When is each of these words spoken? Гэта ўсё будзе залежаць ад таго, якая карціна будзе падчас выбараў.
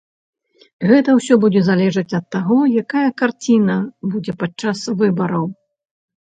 Гэта 0.91 1.09
ўсё 1.17 1.33
будзе 1.43 1.61
залежаць 1.67 2.15
ад 2.19 2.25
таго, 2.35 2.57
якая 2.83 3.03
карціна 3.23 3.77
будзе 4.15 4.37
падчас 4.41 4.79
выбараў. 5.05 5.45